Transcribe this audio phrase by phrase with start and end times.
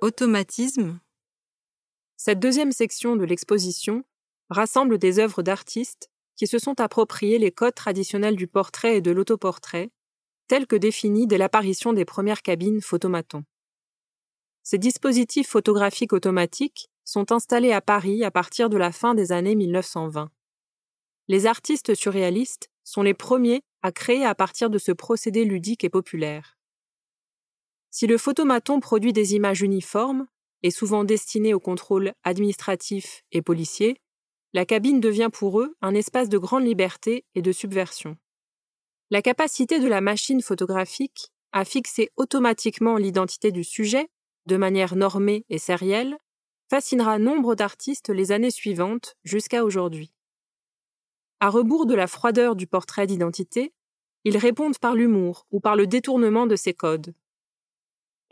[0.00, 1.00] Automatisme
[2.16, 4.04] Cette deuxième section de l'exposition
[4.48, 9.10] rassemble des œuvres d'artistes qui se sont appropriés les codes traditionnels du portrait et de
[9.10, 9.90] l'autoportrait,
[10.46, 13.42] tels que définis dès l'apparition des premières cabines photomatons.
[14.62, 19.56] Ces dispositifs photographiques automatiques sont installés à Paris à partir de la fin des années
[19.56, 20.30] 1920.
[21.26, 25.90] Les artistes surréalistes sont les premiers à créer à partir de ce procédé ludique et
[25.90, 26.57] populaire.
[27.90, 30.26] Si le photomaton produit des images uniformes,
[30.62, 34.00] et souvent destinées au contrôle administratif et policier,
[34.52, 38.16] la cabine devient pour eux un espace de grande liberté et de subversion.
[39.10, 44.08] La capacité de la machine photographique à fixer automatiquement l'identité du sujet,
[44.46, 46.18] de manière normée et sérielle,
[46.70, 50.12] fascinera nombre d'artistes les années suivantes jusqu'à aujourd'hui.
[51.40, 53.72] À rebours de la froideur du portrait d'identité,
[54.24, 57.14] ils répondent par l'humour ou par le détournement de ces codes.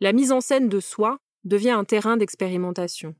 [0.00, 3.14] La mise en scène de soi devient un terrain d'expérimentation.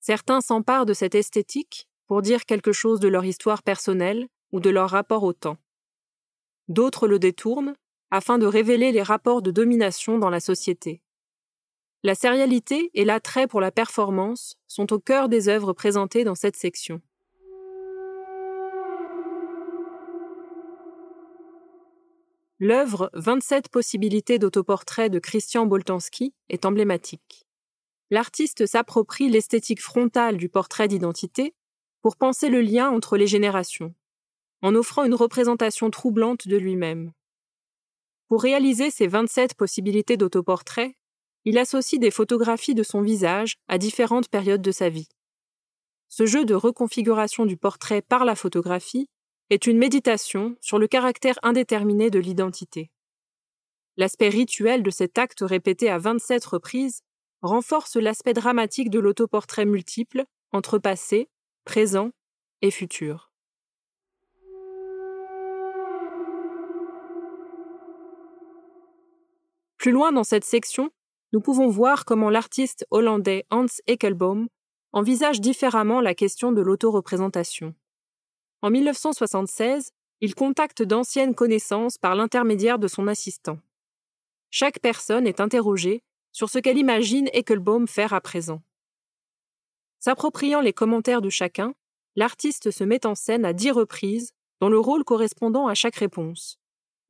[0.00, 4.70] Certains s'emparent de cette esthétique pour dire quelque chose de leur histoire personnelle ou de
[4.70, 5.58] leur rapport au temps.
[6.68, 7.74] D'autres le détournent
[8.10, 11.02] afin de révéler les rapports de domination dans la société.
[12.02, 16.56] La sérialité et l'attrait pour la performance sont au cœur des œuvres présentées dans cette
[16.56, 17.00] section.
[22.60, 27.46] L'œuvre 27 possibilités d'autoportrait de Christian Boltanski est emblématique.
[28.10, 31.54] L'artiste s'approprie l'esthétique frontale du portrait d'identité
[32.02, 33.94] pour penser le lien entre les générations,
[34.60, 37.12] en offrant une représentation troublante de lui-même.
[38.26, 40.96] Pour réaliser ces 27 possibilités d'autoportrait,
[41.44, 45.08] il associe des photographies de son visage à différentes périodes de sa vie.
[46.08, 49.08] Ce jeu de reconfiguration du portrait par la photographie
[49.50, 52.90] est une méditation sur le caractère indéterminé de l'identité.
[53.96, 57.02] L'aspect rituel de cet acte répété à 27 reprises
[57.42, 61.28] renforce l'aspect dramatique de l'autoportrait multiple entre passé,
[61.64, 62.10] présent
[62.62, 63.32] et futur.
[69.78, 70.90] Plus loin dans cette section,
[71.32, 74.48] nous pouvons voir comment l'artiste hollandais Hans Ekelboom
[74.92, 77.74] envisage différemment la question de l'autoreprésentation.
[78.60, 83.58] En 1976, il contacte d'anciennes connaissances par l'intermédiaire de son assistant.
[84.50, 86.02] Chaque personne est interrogée
[86.32, 88.62] sur ce qu'elle imagine Ekelbaum faire à présent.
[90.00, 91.74] S'appropriant les commentaires de chacun,
[92.16, 96.58] l'artiste se met en scène à dix reprises dans le rôle correspondant à chaque réponse.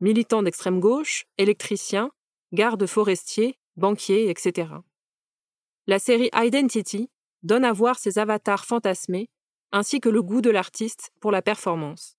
[0.00, 2.10] Militant d'extrême gauche, électricien,
[2.52, 4.72] garde forestier, banquier, etc.
[5.86, 7.10] La série Identity
[7.42, 9.30] donne à voir ces avatars fantasmés
[9.72, 12.17] ainsi que le goût de l'artiste pour la performance.